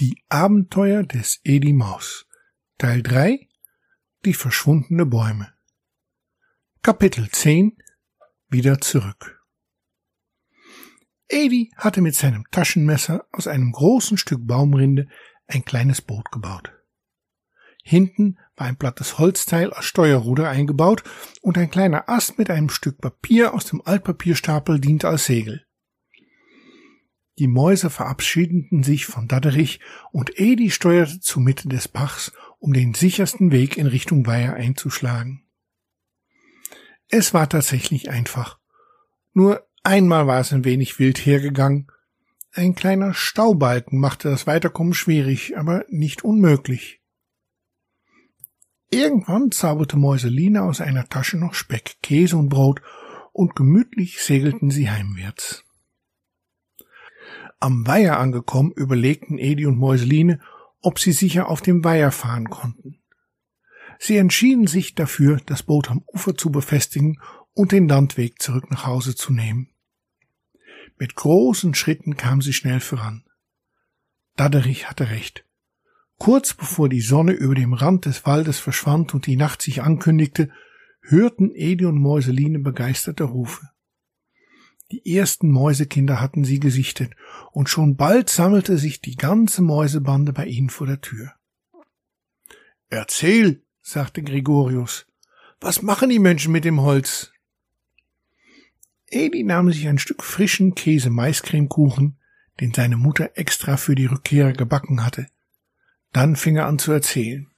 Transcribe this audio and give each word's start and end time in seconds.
Die 0.00 0.24
Abenteuer 0.30 1.02
des 1.02 1.40
Edi 1.44 1.74
Maus. 1.74 2.26
Teil 2.78 3.02
3 3.02 3.46
Die 4.24 4.32
verschwundene 4.32 5.04
Bäume. 5.04 5.52
Kapitel 6.80 7.28
10 7.30 7.76
Wieder 8.48 8.80
zurück. 8.80 9.44
Edi 11.28 11.70
hatte 11.76 12.00
mit 12.00 12.14
seinem 12.14 12.44
Taschenmesser 12.50 13.26
aus 13.30 13.46
einem 13.46 13.72
großen 13.72 14.16
Stück 14.16 14.46
Baumrinde 14.46 15.06
ein 15.46 15.66
kleines 15.66 16.00
Boot 16.00 16.32
gebaut. 16.32 16.72
Hinten 17.84 18.38
war 18.56 18.68
ein 18.68 18.78
plattes 18.78 19.18
Holzteil 19.18 19.70
als 19.70 19.84
Steuerruder 19.84 20.48
eingebaut 20.48 21.04
und 21.42 21.58
ein 21.58 21.70
kleiner 21.70 22.08
Ast 22.08 22.38
mit 22.38 22.48
einem 22.48 22.70
Stück 22.70 23.02
Papier 23.02 23.52
aus 23.52 23.66
dem 23.66 23.82
Altpapierstapel 23.84 24.80
diente 24.80 25.08
als 25.08 25.26
Segel. 25.26 25.66
Die 27.40 27.48
Mäuse 27.48 27.88
verabschiedeten 27.88 28.82
sich 28.82 29.06
von 29.06 29.26
Dadderich 29.26 29.80
und 30.12 30.38
Edi 30.38 30.70
steuerte 30.70 31.20
zur 31.20 31.40
Mitte 31.42 31.70
des 31.70 31.88
Bachs, 31.88 32.32
um 32.58 32.74
den 32.74 32.92
sichersten 32.92 33.50
Weg 33.50 33.78
in 33.78 33.86
Richtung 33.86 34.26
Weiher 34.26 34.52
einzuschlagen. 34.52 35.42
Es 37.08 37.32
war 37.32 37.48
tatsächlich 37.48 38.10
einfach. 38.10 38.58
Nur 39.32 39.66
einmal 39.82 40.26
war 40.26 40.38
es 40.40 40.52
ein 40.52 40.66
wenig 40.66 40.98
wild 40.98 41.16
hergegangen. 41.24 41.86
Ein 42.52 42.74
kleiner 42.74 43.14
Staubalken 43.14 43.98
machte 43.98 44.28
das 44.28 44.46
Weiterkommen 44.46 44.92
schwierig, 44.92 45.56
aber 45.56 45.86
nicht 45.88 46.22
unmöglich. 46.22 47.00
Irgendwann 48.90 49.50
zauberte 49.50 49.96
Mäuseline 49.96 50.62
aus 50.62 50.82
einer 50.82 51.08
Tasche 51.08 51.38
noch 51.38 51.54
Speck, 51.54 52.02
Käse 52.02 52.36
und 52.36 52.50
Brot, 52.50 52.82
und 53.32 53.56
gemütlich 53.56 54.22
segelten 54.22 54.70
sie 54.70 54.90
heimwärts. 54.90 55.64
Am 57.60 57.86
Weiher 57.86 58.18
angekommen, 58.18 58.72
überlegten 58.72 59.38
Edi 59.38 59.66
und 59.66 59.78
Mäuseline, 59.78 60.40
ob 60.80 60.98
sie 60.98 61.12
sicher 61.12 61.48
auf 61.48 61.60
dem 61.60 61.84
Weiher 61.84 62.10
fahren 62.10 62.48
konnten. 62.48 62.98
Sie 63.98 64.16
entschieden 64.16 64.66
sich 64.66 64.94
dafür, 64.94 65.40
das 65.44 65.62
Boot 65.62 65.90
am 65.90 66.02
Ufer 66.06 66.34
zu 66.34 66.50
befestigen 66.50 67.20
und 67.52 67.72
den 67.72 67.86
Landweg 67.88 68.40
zurück 68.40 68.70
nach 68.70 68.86
Hause 68.86 69.14
zu 69.14 69.32
nehmen. 69.32 69.68
Mit 70.98 71.14
großen 71.14 71.74
Schritten 71.74 72.16
kam 72.16 72.40
sie 72.42 72.52
schnell 72.52 72.80
voran. 72.80 73.24
Dadderich 74.36 74.88
hatte 74.88 75.10
recht. 75.10 75.44
Kurz 76.18 76.52
bevor 76.52 76.90
die 76.90 77.00
Sonne 77.00 77.32
über 77.32 77.54
dem 77.54 77.72
Rand 77.72 78.04
des 78.04 78.26
Waldes 78.26 78.58
verschwand 78.58 79.14
und 79.14 79.26
die 79.26 79.36
Nacht 79.36 79.62
sich 79.62 79.82
ankündigte, 79.82 80.50
hörten 81.00 81.50
Edi 81.54 81.86
und 81.86 81.98
Mäuseline 81.98 82.58
begeisterte 82.58 83.24
Rufe. 83.24 83.69
Die 84.90 85.16
ersten 85.16 85.50
Mäusekinder 85.50 86.20
hatten 86.20 86.44
sie 86.44 86.58
gesichtet, 86.58 87.12
und 87.52 87.68
schon 87.68 87.96
bald 87.96 88.28
sammelte 88.28 88.76
sich 88.76 89.00
die 89.00 89.16
ganze 89.16 89.62
Mäusebande 89.62 90.32
bei 90.32 90.46
ihnen 90.46 90.70
vor 90.70 90.86
der 90.86 91.00
Tür. 91.00 91.32
Erzähl, 92.88 93.62
sagte 93.82 94.22
Gregorius, 94.22 95.06
was 95.60 95.82
machen 95.82 96.10
die 96.10 96.18
Menschen 96.18 96.52
mit 96.52 96.64
dem 96.64 96.80
Holz? 96.80 97.32
Edi 99.06 99.44
nahm 99.44 99.70
sich 99.70 99.86
ein 99.86 99.98
Stück 99.98 100.24
frischen 100.24 100.74
Käse-Maiscremekuchen, 100.74 102.18
den 102.60 102.74
seine 102.74 102.96
Mutter 102.96 103.30
extra 103.34 103.76
für 103.76 103.94
die 103.94 104.06
Rückkehrer 104.06 104.52
gebacken 104.52 105.04
hatte. 105.04 105.28
Dann 106.12 106.36
fing 106.36 106.56
er 106.56 106.66
an 106.66 106.78
zu 106.78 106.92
erzählen. 106.92 107.48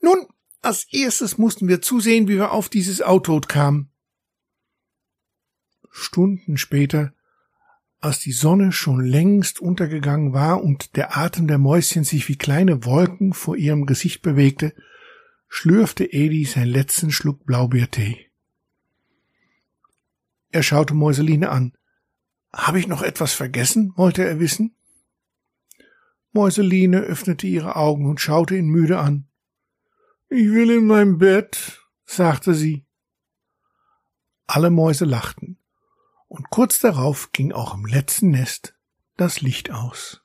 Nun, 0.00 0.26
als 0.62 0.86
erstes 0.92 1.38
mussten 1.38 1.68
wir 1.68 1.82
zusehen, 1.82 2.28
wie 2.28 2.36
wir 2.36 2.52
auf 2.52 2.68
dieses 2.68 3.02
Auto 3.02 3.40
kamen. 3.40 3.90
Stunden 5.96 6.58
später, 6.58 7.14
als 8.00 8.20
die 8.20 8.32
Sonne 8.32 8.70
schon 8.70 9.00
längst 9.00 9.60
untergegangen 9.60 10.34
war 10.34 10.62
und 10.62 10.94
der 10.96 11.16
Atem 11.16 11.48
der 11.48 11.58
Mäuschen 11.58 12.04
sich 12.04 12.28
wie 12.28 12.36
kleine 12.36 12.84
Wolken 12.84 13.32
vor 13.32 13.56
ihrem 13.56 13.86
Gesicht 13.86 14.20
bewegte, 14.20 14.74
schlürfte 15.48 16.04
Edi 16.04 16.44
seinen 16.44 16.68
letzten 16.68 17.10
Schluck 17.10 17.46
Blaubeertee. 17.46 18.30
Er 20.50 20.62
schaute 20.62 20.94
Mäuseline 20.94 21.48
an. 21.48 21.72
Habe 22.52 22.78
ich 22.78 22.88
noch 22.88 23.02
etwas 23.02 23.32
vergessen? 23.32 23.92
wollte 23.96 24.22
er 24.22 24.38
wissen. 24.38 24.76
Mäuseline 26.32 27.00
öffnete 27.00 27.46
ihre 27.46 27.76
Augen 27.76 28.06
und 28.06 28.20
schaute 28.20 28.56
ihn 28.56 28.68
müde 28.68 28.98
an. 28.98 29.28
Ich 30.28 30.50
will 30.50 30.70
in 30.70 30.86
mein 30.86 31.18
Bett, 31.18 31.80
sagte 32.04 32.52
sie. 32.54 32.84
Alle 34.46 34.70
Mäuse 34.70 35.06
lachten 35.06 35.55
und 36.28 36.50
kurz 36.50 36.78
darauf 36.78 37.32
ging 37.32 37.52
auch 37.52 37.74
im 37.74 37.86
letzten 37.86 38.30
Nest 38.30 38.74
das 39.16 39.40
Licht 39.40 39.70
aus. 39.70 40.22